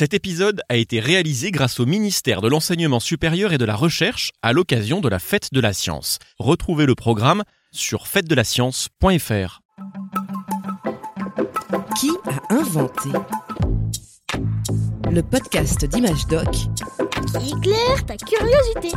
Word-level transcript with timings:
Cet 0.00 0.14
épisode 0.14 0.62
a 0.70 0.76
été 0.76 0.98
réalisé 0.98 1.50
grâce 1.50 1.78
au 1.78 1.84
ministère 1.84 2.40
de 2.40 2.48
l'Enseignement 2.48 3.00
supérieur 3.00 3.52
et 3.52 3.58
de 3.58 3.66
la 3.66 3.76
Recherche 3.76 4.30
à 4.40 4.54
l'occasion 4.54 5.02
de 5.02 5.10
la 5.10 5.18
Fête 5.18 5.52
de 5.52 5.60
la 5.60 5.74
Science. 5.74 6.18
Retrouvez 6.38 6.86
le 6.86 6.94
programme 6.94 7.42
sur 7.70 8.06
fête-de-la-science.fr. 8.06 9.60
Qui 11.98 12.10
a 12.24 12.54
inventé 12.54 13.10
Le 15.10 15.20
podcast 15.20 15.84
d'Image 15.84 16.26
Doc? 16.28 16.48
Qui 16.50 17.50
éclaire 17.50 18.06
ta 18.06 18.16
curiosité. 18.16 18.96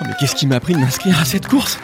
Oh, 0.00 0.04
mais 0.06 0.14
qu'est-ce 0.18 0.34
qui 0.34 0.46
m'a 0.46 0.60
pris 0.60 0.72
de 0.72 0.78
m'inscrire 0.78 1.20
à 1.20 1.26
cette 1.26 1.46
course? 1.46 1.78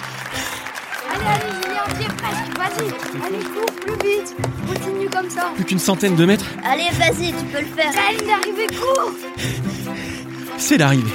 Est 1.90 2.16
presque. 2.16 2.58
Vas-y, 2.58 3.26
allez, 3.26 3.44
cours 3.44 3.72
plus 3.80 4.08
vite. 4.08 4.36
Continue 4.66 5.08
comme 5.10 5.30
ça. 5.30 5.50
Plus 5.54 5.64
qu'une 5.64 5.78
centaine 5.78 6.16
de 6.16 6.24
mètres 6.24 6.44
Allez, 6.64 6.88
vas-y, 6.92 7.32
tu 7.32 7.44
peux 7.46 7.60
le 7.60 7.66
faire. 7.66 7.90
C'est 7.92 8.00
la 8.00 8.12
ligne 8.12 8.26
d'arrivée, 8.26 8.66
cours. 8.76 9.12
C'est 10.58 10.78
l'arrivée. 10.78 11.12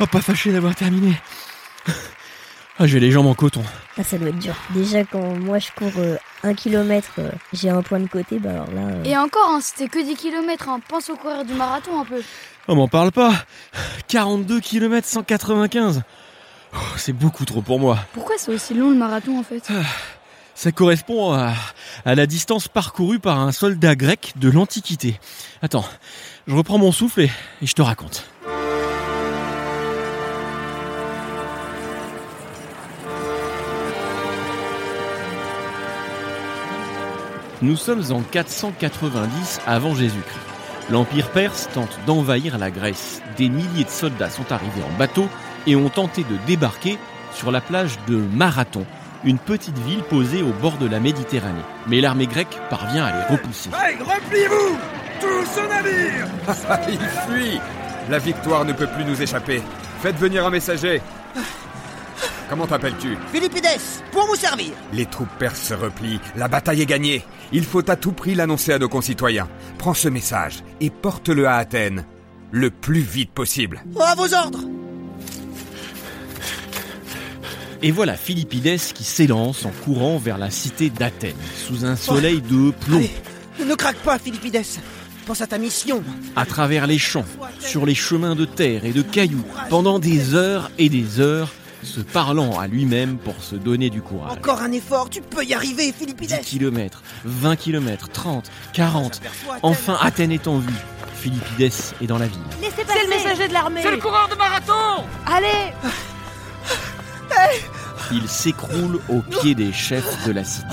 Oh, 0.00 0.06
pas 0.06 0.20
fâché 0.20 0.50
d'avoir 0.52 0.74
terminé. 0.74 1.14
Ah, 2.78 2.86
j'ai 2.86 2.98
les 2.98 3.10
jambes 3.12 3.26
en 3.26 3.34
coton. 3.34 3.62
Ah, 3.98 4.02
ça 4.02 4.18
doit 4.18 4.30
être 4.30 4.38
dur. 4.38 4.54
Déjà, 4.70 5.04
quand 5.04 5.22
moi 5.38 5.58
je 5.58 5.68
cours 5.76 5.92
euh, 5.98 6.16
un 6.42 6.54
kilomètre, 6.54 7.12
euh, 7.18 7.30
j'ai 7.52 7.68
un 7.68 7.82
point 7.82 8.00
de 8.00 8.08
côté, 8.08 8.38
bah 8.38 8.50
alors 8.50 8.66
là. 8.74 8.80
euh, 8.96 9.04
Et 9.04 9.16
encore, 9.16 9.48
hein, 9.50 9.60
c'était 9.62 9.88
que 9.88 10.02
10 10.02 10.16
km. 10.16 10.68
Hein. 10.68 10.80
Pense 10.88 11.08
au 11.10 11.16
courir 11.16 11.44
du 11.44 11.52
marathon 11.54 12.00
un 12.00 12.04
peu. 12.04 12.20
On 12.66 12.74
m'en 12.74 12.88
parle 12.88 13.12
pas. 13.12 13.32
42 14.08 14.58
km 14.60 15.06
195. 15.06 16.02
Oh, 16.74 16.78
c'est 16.96 17.12
beaucoup 17.12 17.44
trop 17.44 17.62
pour 17.62 17.78
moi. 17.78 17.98
Pourquoi 18.12 18.36
c'est 18.38 18.52
aussi 18.52 18.74
long 18.74 18.90
le 18.90 18.96
marathon 18.96 19.38
en 19.38 19.42
fait 19.42 19.68
Ça 20.54 20.72
correspond 20.72 21.32
à, 21.32 21.52
à 22.04 22.14
la 22.14 22.26
distance 22.26 22.68
parcourue 22.68 23.18
par 23.18 23.38
un 23.38 23.52
soldat 23.52 23.94
grec 23.94 24.32
de 24.36 24.50
l'Antiquité. 24.50 25.18
Attends, 25.60 25.84
je 26.46 26.54
reprends 26.54 26.78
mon 26.78 26.92
souffle 26.92 27.22
et, 27.22 27.30
et 27.60 27.66
je 27.66 27.74
te 27.74 27.82
raconte. 27.82 28.24
Nous 37.62 37.76
sommes 37.76 38.02
en 38.10 38.22
490 38.22 39.60
avant 39.66 39.94
Jésus-Christ. 39.94 40.38
L'Empire 40.90 41.30
perse 41.30 41.68
tente 41.72 41.96
d'envahir 42.06 42.58
la 42.58 42.72
Grèce. 42.72 43.22
Des 43.36 43.48
milliers 43.48 43.84
de 43.84 43.88
soldats 43.88 44.30
sont 44.30 44.50
arrivés 44.50 44.82
en 44.82 44.98
bateau 44.98 45.28
et 45.66 45.76
ont 45.76 45.88
tenté 45.88 46.22
de 46.22 46.36
débarquer 46.46 46.98
sur 47.32 47.50
la 47.50 47.60
plage 47.60 47.98
de 48.08 48.16
Marathon, 48.16 48.84
une 49.24 49.38
petite 49.38 49.78
ville 49.78 50.02
posée 50.02 50.42
au 50.42 50.52
bord 50.60 50.76
de 50.78 50.86
la 50.86 51.00
Méditerranée. 51.00 51.62
Mais 51.86 52.00
l'armée 52.00 52.26
grecque 52.26 52.58
parvient 52.70 53.04
à 53.04 53.12
les 53.16 53.36
repousser. 53.36 53.70
Hey, 53.74 53.96
repliez-vous 53.98 54.78
Tous 55.20 55.60
au 55.60 55.68
navire 55.68 56.26
Il 56.88 56.98
fuit 56.98 57.60
La 58.10 58.18
victoire 58.18 58.64
ne 58.64 58.72
peut 58.72 58.88
plus 58.88 59.04
nous 59.04 59.20
échapper. 59.20 59.62
Faites 60.00 60.16
venir 60.16 60.46
un 60.46 60.50
messager. 60.50 61.00
Comment 62.48 62.66
t'appelles-tu? 62.66 63.16
Philippides, 63.32 63.80
pour 64.10 64.26
vous 64.26 64.34
servir 64.36 64.72
Les 64.92 65.06
troupes 65.06 65.30
perses 65.38 65.62
se 65.62 65.74
replient. 65.74 66.20
La 66.36 66.48
bataille 66.48 66.82
est 66.82 66.86
gagnée. 66.86 67.24
Il 67.52 67.64
faut 67.64 67.88
à 67.90 67.96
tout 67.96 68.12
prix 68.12 68.34
l'annoncer 68.34 68.72
à 68.74 68.78
nos 68.78 68.90
concitoyens. 68.90 69.48
Prends 69.78 69.94
ce 69.94 70.08
message 70.08 70.62
et 70.80 70.90
porte-le 70.90 71.46
à 71.46 71.56
Athènes. 71.56 72.04
Le 72.50 72.70
plus 72.70 73.00
vite 73.00 73.30
possible. 73.30 73.82
À 73.98 74.14
vos 74.14 74.34
ordres 74.34 74.64
Et 77.84 77.90
voilà 77.90 78.16
Philippides 78.16 78.78
qui 78.94 79.02
s'élance 79.02 79.64
en 79.64 79.72
courant 79.84 80.16
vers 80.16 80.38
la 80.38 80.50
cité 80.50 80.88
d'Athènes, 80.88 81.34
sous 81.56 81.84
un 81.84 81.96
soleil 81.96 82.40
de 82.40 82.70
plomb, 82.70 82.98
Allez, 82.98 83.10
ne 83.68 83.74
craque 83.74 83.96
pas, 83.96 84.18
Philippides 84.18 84.62
Pense 85.26 85.40
à 85.40 85.48
ta 85.48 85.58
mission 85.58 86.02
à 86.36 86.46
travers 86.46 86.86
les 86.86 86.98
champs, 86.98 87.24
sur 87.58 87.84
les 87.84 87.94
chemins 87.94 88.36
de 88.36 88.44
terre 88.44 88.84
et 88.84 88.92
de 88.92 89.02
cailloux, 89.02 89.44
pendant 89.68 89.98
des 89.98 90.34
heures 90.34 90.70
et 90.78 90.88
des 90.88 91.18
heures, 91.18 91.48
se 91.82 92.00
parlant 92.00 92.58
à 92.58 92.68
lui-même 92.68 93.18
pour 93.18 93.42
se 93.42 93.56
donner 93.56 93.90
du 93.90 94.00
courage. 94.00 94.32
Encore 94.32 94.62
un 94.62 94.70
effort, 94.70 95.10
tu 95.10 95.20
peux 95.20 95.44
y 95.44 95.52
arriver, 95.52 95.86
10 95.86 95.92
Philippides 95.92 96.40
km, 96.44 97.02
20 97.24 97.56
km, 97.56 98.08
30, 98.08 98.50
40. 98.72 99.20
Enfin, 99.62 99.98
Athènes 100.00 100.32
est 100.32 100.46
en 100.46 100.58
vue. 100.58 100.72
Philippides 101.16 101.72
est 102.00 102.06
dans 102.06 102.18
la 102.18 102.26
ville. 102.26 102.38
Laissez 102.60 102.84
passer. 102.84 102.98
C'est 103.00 103.04
le 103.04 103.10
messager 103.10 103.48
de 103.48 103.52
l'armée 103.52 103.82
coureur 104.00 104.28
de 104.28 104.36
marathon 104.36 105.04
Allez 105.26 105.72
Il 108.10 108.28
s'écroule 108.28 109.00
au 109.08 109.20
pied 109.20 109.54
des 109.54 109.72
chefs 109.72 110.26
de 110.26 110.32
la 110.32 110.44
cité. 110.44 110.66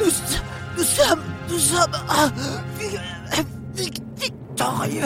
Nous, 0.00 0.06
nous 0.76 0.84
sommes... 0.84 1.20
Nous 1.48 1.58
victorieux 4.16 5.02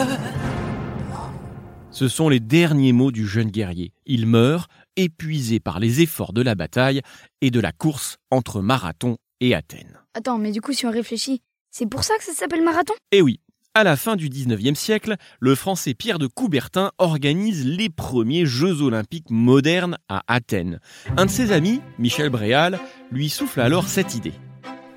Ce 1.91 2.07
sont 2.07 2.29
les 2.29 2.39
derniers 2.39 2.93
mots 2.93 3.11
du 3.11 3.27
jeune 3.27 3.51
guerrier. 3.51 3.93
Il 4.05 4.25
meurt, 4.25 4.69
épuisé 4.95 5.59
par 5.59 5.79
les 5.79 6.01
efforts 6.01 6.33
de 6.33 6.41
la 6.41 6.55
bataille 6.55 7.01
et 7.41 7.51
de 7.51 7.59
la 7.59 7.71
course 7.71 8.17
entre 8.31 8.61
Marathon 8.61 9.17
et 9.39 9.53
Athènes. 9.53 9.99
Attends, 10.13 10.37
mais 10.37 10.51
du 10.51 10.61
coup, 10.61 10.73
si 10.73 10.85
on 10.85 10.91
réfléchit, 10.91 11.41
c'est 11.69 11.85
pour 11.85 12.03
ça 12.03 12.17
que 12.17 12.23
ça 12.23 12.33
s'appelle 12.33 12.63
marathon? 12.63 12.93
Et 13.11 13.21
oui, 13.21 13.39
à 13.73 13.83
la 13.83 13.95
fin 13.95 14.15
du 14.15 14.29
19e 14.29 14.75
siècle, 14.75 15.15
le 15.39 15.55
français 15.55 15.93
Pierre 15.93 16.19
de 16.19 16.27
Coubertin 16.27 16.91
organise 16.97 17.65
les 17.65 17.89
premiers 17.89 18.45
Jeux 18.45 18.81
olympiques 18.81 19.29
modernes 19.29 19.97
à 20.09 20.23
Athènes. 20.27 20.79
Un 21.15 21.25
de 21.25 21.29
ses 21.29 21.51
amis, 21.51 21.81
Michel 21.97 22.29
Bréal, 22.29 22.79
lui 23.11 23.29
souffle 23.29 23.61
alors 23.61 23.87
cette 23.87 24.15
idée. 24.15 24.33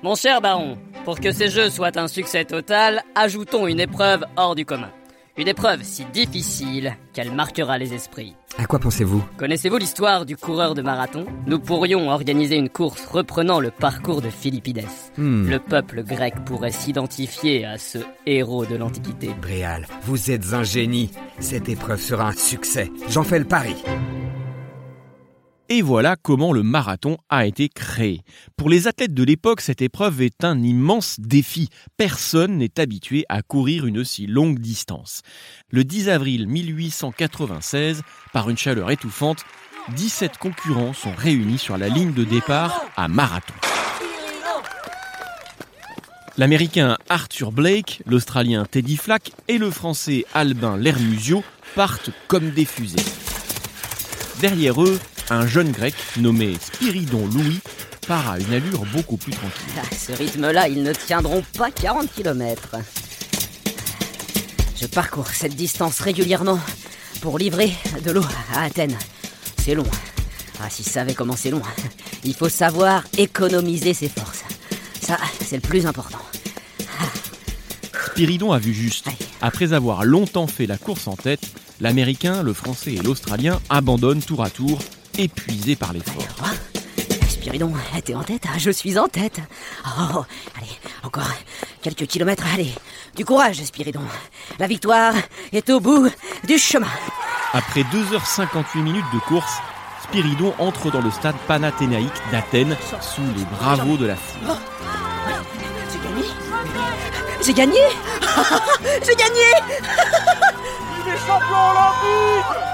Mon 0.03 0.15
cher 0.15 0.41
baron, 0.41 0.77
pour 1.05 1.19
que 1.19 1.31
ces 1.31 1.49
jeux 1.49 1.69
soient 1.69 1.97
un 1.97 2.07
succès 2.07 2.43
total, 2.43 3.01
ajoutons 3.15 3.65
une 3.65 3.79
épreuve 3.79 4.25
hors 4.35 4.55
du 4.55 4.65
commun. 4.65 4.91
Une 5.37 5.47
épreuve 5.47 5.83
si 5.83 6.05
difficile 6.05 6.95
qu'elle 7.13 7.31
marquera 7.31 7.77
les 7.77 7.93
esprits. 7.93 8.35
À 8.57 8.65
quoi 8.65 8.79
pensez-vous? 8.79 9.23
Connaissez-vous 9.37 9.77
l'histoire 9.77 10.25
du 10.25 10.37
coureur 10.37 10.75
de 10.75 10.81
marathon? 10.81 11.25
Nous 11.45 11.59
pourrions 11.59 12.09
organiser 12.09 12.55
une 12.55 12.69
course 12.69 13.05
reprenant 13.05 13.59
le 13.59 13.69
parcours 13.69 14.21
de 14.21 14.29
Philippides. 14.29 14.85
Hmm. 15.17 15.49
Le 15.49 15.59
peuple 15.59 16.03
grec 16.03 16.35
pourrait 16.45 16.71
s'identifier 16.71 17.65
à 17.65 17.77
ce 17.77 17.97
héros 18.25 18.65
de 18.65 18.75
l'Antiquité. 18.75 19.29
Bréal, 19.41 19.87
vous 20.03 20.31
êtes 20.31 20.53
un 20.53 20.63
génie. 20.63 21.11
Cette 21.39 21.67
épreuve 21.67 21.99
sera 21.99 22.29
un 22.29 22.33
succès. 22.33 22.89
J'en 23.09 23.23
fais 23.23 23.39
le 23.39 23.45
pari. 23.45 23.75
Et 25.67 25.81
voilà 25.81 26.15
comment 26.15 26.53
le 26.53 26.61
marathon 26.61 27.17
a 27.27 27.47
été 27.47 27.69
créé. 27.69 28.21
Pour 28.55 28.69
les 28.69 28.87
athlètes 28.87 29.15
de 29.15 29.23
l'époque, 29.23 29.61
cette 29.61 29.81
épreuve 29.81 30.21
est 30.21 30.43
un 30.43 30.61
immense 30.61 31.19
défi. 31.19 31.69
Personne 31.97 32.59
n'est 32.59 32.79
habitué 32.79 33.25
à 33.29 33.41
courir 33.41 33.87
une 33.87 34.03
si 34.03 34.27
longue 34.27 34.59
distance. 34.59 35.23
Le 35.71 35.83
10 35.83 36.09
avril 36.09 36.47
1896, 36.47 38.03
par 38.31 38.47
une 38.51 38.57
chaleur 38.57 38.91
étouffante, 38.91 39.43
17 39.95 40.37
concurrents 40.37 40.93
sont 40.93 41.13
réunis 41.15 41.57
sur 41.57 41.77
la 41.77 41.89
ligne 41.89 42.13
de 42.13 42.23
départ 42.23 42.85
à 42.95 43.07
Marathon. 43.07 43.55
L'Américain 46.37 46.97
Arthur 47.09 47.51
Blake, 47.51 48.03
l'Australien 48.05 48.65
Teddy 48.65 48.97
Flack 48.97 49.31
et 49.47 49.57
le 49.57 49.71
Français 49.71 50.25
Albin 50.35 50.77
Lermusio 50.77 51.43
partent 51.73 52.11
comme 52.27 52.51
des 52.51 52.65
fusées. 52.65 52.97
Derrière 54.41 54.83
eux, 54.83 54.99
un 55.29 55.47
jeune 55.47 55.71
grec 55.71 55.95
nommé 56.17 56.55
Spiridon 56.61 57.27
Louis 57.27 57.59
part 58.07 58.31
à 58.31 58.39
une 58.39 58.53
allure 58.53 58.85
beaucoup 58.93 59.17
plus 59.17 59.31
tranquille. 59.31 59.73
À 59.79 59.95
ce 59.95 60.11
rythme-là, 60.11 60.67
ils 60.67 60.83
ne 60.83 60.93
tiendront 60.93 61.43
pas 61.57 61.71
40 61.71 62.13
km. 62.13 62.75
Je 64.79 64.85
parcours 64.87 65.27
cette 65.27 65.55
distance 65.55 65.99
régulièrement 65.99 66.59
pour 67.21 67.39
livrer 67.39 67.71
de 68.03 68.11
l'eau 68.11 68.25
à 68.53 68.63
Athènes. 68.63 68.97
C'est 69.57 69.73
long. 69.73 69.87
Ah, 70.61 70.69
s'ils 70.69 70.85
savaient 70.85 71.15
comment 71.15 71.35
c'est 71.35 71.49
long. 71.49 71.61
Il 72.23 72.35
faut 72.35 72.49
savoir 72.49 73.03
économiser 73.17 73.93
ses 73.93 74.09
forces. 74.09 74.43
Ça, 75.01 75.17
c'est 75.43 75.55
le 75.55 75.61
plus 75.61 75.85
important. 75.85 76.19
Spiridon 78.11 78.51
a 78.51 78.59
vu 78.59 78.73
juste. 78.73 79.07
Après 79.41 79.73
avoir 79.73 80.05
longtemps 80.05 80.47
fait 80.47 80.67
la 80.67 80.77
course 80.77 81.07
en 81.07 81.15
tête, 81.15 81.41
l'Américain, 81.81 82.43
le 82.43 82.53
Français 82.53 82.93
et 82.93 83.01
l'Australien 83.01 83.59
abandonnent 83.69 84.21
tour 84.21 84.43
à 84.43 84.49
tour, 84.49 84.79
épuisés 85.17 85.75
par 85.75 85.93
l'effort. 85.93 86.25
Quoi 86.37 86.49
Spiridon, 87.27 87.73
t'es 88.03 88.15
en 88.15 88.23
tête 88.23 88.43
Ah, 88.47 88.57
Je 88.57 88.71
suis 88.71 88.97
en 88.97 89.07
tête. 89.07 89.39
Oh, 89.85 90.23
allez, 90.57 90.71
encore 91.03 91.29
quelques 91.81 92.07
kilomètres. 92.07 92.43
Allez, 92.53 92.73
du 93.15 93.23
courage, 93.25 93.63
Spiridon. 93.63 94.01
La 94.59 94.67
victoire 94.67 95.13
est 95.53 95.69
au 95.69 95.79
bout 95.79 96.09
du 96.47 96.57
chemin. 96.57 96.87
Après 97.53 97.83
2h58 97.83 98.79
minutes 98.81 99.05
de 99.13 99.19
course, 99.19 99.53
Spiridon 100.03 100.53
entre 100.59 100.91
dans 100.91 101.01
le 101.01 101.11
stade 101.11 101.35
panathénaïque 101.47 102.11
d'Athènes 102.31 102.75
sous 103.01 103.21
les 103.37 103.45
bravos 103.57 103.97
de 103.97 104.07
la 104.07 104.15
foule. 104.15 104.55
J'ai 105.91 105.99
gagné 105.99 106.25
J'ai 107.45 107.53
gagné? 107.53 107.79
J'ai 109.05 109.15
gagné 109.15 109.41
des 111.05 111.17
champions 111.17 111.69
olympiques 111.71 112.65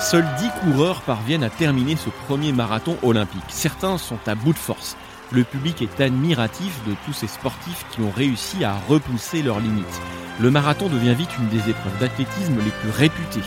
Seuls 0.00 0.26
10 0.38 0.50
coureurs 0.62 1.02
parviennent 1.02 1.44
à 1.44 1.50
terminer 1.50 1.94
ce 1.94 2.08
premier 2.26 2.52
marathon 2.52 2.96
olympique. 3.02 3.44
Certains 3.48 3.98
sont 3.98 4.18
à 4.26 4.34
bout 4.34 4.54
de 4.54 4.58
force. 4.58 4.96
Le 5.30 5.44
public 5.44 5.82
est 5.82 6.00
admiratif 6.00 6.72
de 6.86 6.94
tous 7.04 7.12
ces 7.12 7.28
sportifs 7.28 7.84
qui 7.90 8.00
ont 8.00 8.10
réussi 8.10 8.64
à 8.64 8.74
repousser 8.88 9.42
leurs 9.42 9.60
limites. 9.60 10.00
Le 10.40 10.50
marathon 10.50 10.88
devient 10.88 11.14
vite 11.14 11.30
une 11.38 11.48
des 11.48 11.68
épreuves 11.70 11.98
d'athlétisme 12.00 12.56
les 12.64 12.70
plus 12.70 12.90
réputées. 12.90 13.40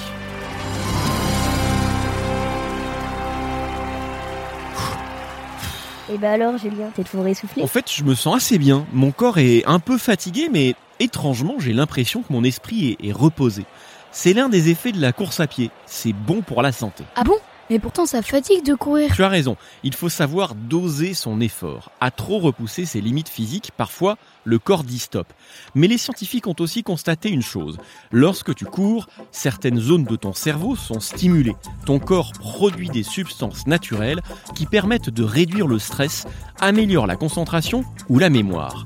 Et 6.14 6.18
bah 6.18 6.32
alors, 6.32 6.58
Julien, 6.58 6.92
t'es 6.96 7.04
toujours 7.04 7.26
essoufflé? 7.28 7.64
En 7.64 7.68
fait, 7.68 7.92
je 7.92 8.04
me 8.04 8.14
sens 8.14 8.36
assez 8.36 8.60
bien. 8.60 8.86
Mon 8.94 9.12
corps 9.12 9.40
est 9.40 9.66
un 9.66 9.80
peu 9.80 9.98
fatigué, 9.98 10.50
mais 10.52 10.76
étrangement, 11.04 11.56
j'ai 11.60 11.74
l'impression 11.74 12.22
que 12.22 12.32
mon 12.32 12.44
esprit 12.44 12.98
est, 13.00 13.10
est 13.10 13.12
reposé. 13.12 13.66
C'est 14.12 14.34
l'un 14.34 14.50
des 14.50 14.70
effets 14.70 14.92
de 14.92 15.02
la 15.02 15.12
course 15.12 15.40
à 15.40 15.48
pied. 15.48 15.72
C'est 15.86 16.14
bon 16.14 16.42
pour 16.42 16.62
la 16.62 16.72
santé. 16.72 17.04
Ah 17.16 17.24
bon? 17.24 17.36
Mais 17.70 17.80
pourtant 17.80 18.06
ça 18.06 18.22
fatigue 18.22 18.66
de 18.66 18.76
courir. 18.76 19.16
Tu 19.16 19.24
as 19.24 19.30
raison, 19.30 19.56
il 19.84 19.96
faut 19.96 20.10
savoir 20.10 20.54
doser 20.54 21.14
son 21.14 21.40
effort. 21.40 21.92
À 22.02 22.12
trop 22.12 22.40
repousser 22.40 22.86
ses 22.86 23.00
limites 23.00 23.30
physiques, 23.30 23.72
parfois 23.76 24.18
le 24.44 24.60
corps 24.60 24.84
dit 24.84 25.00
stop. 25.00 25.32
Mais 25.74 25.88
les 25.88 25.98
scientifiques 25.98 26.48
ont 26.48 26.56
aussi 26.60 26.84
constaté 26.84 27.30
une 27.30 27.42
chose. 27.42 27.78
Lorsque 28.12 28.54
tu 28.54 28.66
cours, 28.66 29.08
certaines 29.32 29.80
zones 29.80 30.04
de 30.04 30.16
ton 30.18 30.34
cerveau 30.34 30.76
sont 30.76 31.00
stimulées. 31.00 31.56
Ton 31.86 32.00
corps 32.00 32.34
produit 32.34 32.90
des 32.90 33.04
substances 33.04 33.66
naturelles 33.66 34.22
qui 34.56 34.66
permettent 34.66 35.10
de 35.10 35.24
réduire 35.24 35.68
le 35.68 35.80
stress, 35.80 36.26
améliorent 36.60 37.08
la 37.08 37.16
concentration 37.16 37.86
ou 38.10 38.20
la 38.20 38.30
mémoire. 38.30 38.86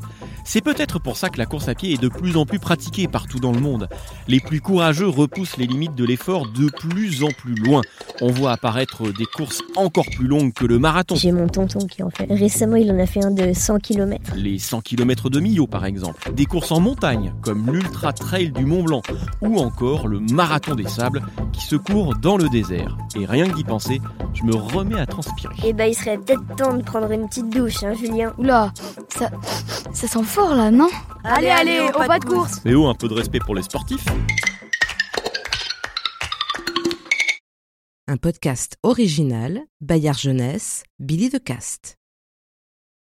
C'est 0.49 0.61
peut-être 0.61 0.97
pour 0.97 1.17
ça 1.17 1.27
que 1.27 1.37
la 1.37 1.45
course 1.45 1.67
à 1.67 1.75
pied 1.75 1.91
est 1.91 2.01
de 2.01 2.07
plus 2.07 2.37
en 2.37 2.45
plus 2.45 2.57
pratiquée 2.57 3.09
partout 3.09 3.41
dans 3.41 3.51
le 3.51 3.59
monde. 3.59 3.89
Les 4.29 4.39
plus 4.39 4.61
courageux 4.61 5.09
repoussent 5.09 5.57
les 5.57 5.67
limites 5.67 5.93
de 5.93 6.05
l'effort 6.05 6.47
de 6.47 6.69
plus 6.69 7.21
en 7.25 7.31
plus 7.31 7.53
loin. 7.53 7.81
On 8.21 8.31
voit 8.31 8.53
apparaître 8.53 9.11
des 9.11 9.25
courses 9.25 9.61
encore 9.75 10.05
plus 10.05 10.25
longues 10.25 10.53
que 10.53 10.65
le 10.65 10.79
marathon. 10.79 11.15
J'ai 11.15 11.33
mon 11.33 11.49
tonton 11.49 11.85
qui 11.85 12.01
en 12.01 12.09
fait. 12.09 12.27
Récemment, 12.29 12.77
il 12.77 12.89
en 12.93 12.97
a 12.97 13.05
fait 13.05 13.25
un 13.25 13.31
de 13.31 13.51
100 13.51 13.79
km. 13.79 14.21
Les 14.37 14.57
100 14.57 14.79
km 14.79 15.29
de 15.29 15.41
Millau 15.41 15.67
par 15.67 15.83
exemple, 15.85 16.31
des 16.31 16.45
courses 16.45 16.71
en 16.71 16.79
montagne 16.79 17.33
comme 17.41 17.69
l'Ultra 17.69 18.13
Trail 18.13 18.51
du 18.51 18.65
Mont 18.65 18.83
Blanc 18.83 19.01
ou 19.41 19.59
encore 19.59 20.07
le 20.07 20.21
Marathon 20.21 20.75
des 20.75 20.87
Sables 20.87 21.23
qui 21.51 21.65
se 21.65 21.75
court 21.75 22.15
dans 22.15 22.37
le 22.37 22.47
désert. 22.47 22.97
Et 23.19 23.25
rien 23.25 23.49
que 23.49 23.55
d'y 23.55 23.65
penser, 23.65 23.99
je 24.33 24.43
me 24.43 24.55
remets 24.55 24.99
à 24.99 25.05
transpirer. 25.05 25.53
Et 25.65 25.73
bah, 25.73 25.87
il 25.87 25.93
serait 25.93 26.17
peut-être 26.17 26.55
temps 26.55 26.73
de 26.73 26.83
prendre 26.83 27.11
une 27.11 27.27
petite 27.27 27.49
douche, 27.49 27.83
hein, 27.83 27.93
Julien. 27.93 28.31
Oula, 28.37 28.71
ça, 29.09 29.29
ça 29.91 30.07
sent 30.07 30.23
fort 30.37 30.53
là, 30.53 30.69
non 30.69 30.89
Allez, 31.23 31.49
allez, 31.49 31.79
au 31.89 31.97
pas 31.97 32.19
de 32.19 32.25
course 32.25 32.61
Mais 32.63 32.75
oh, 32.75 32.85
un 32.87 32.93
peu 32.93 33.07
de 33.07 33.15
respect 33.15 33.39
pour 33.39 33.55
les 33.55 33.63
sportifs. 33.63 34.05
Un 38.07 38.17
podcast 38.17 38.77
original, 38.83 39.61
Bayard 39.81 40.19
Jeunesse, 40.19 40.83
Billy 40.99 41.29
de 41.29 41.39
Cast. 41.39 41.97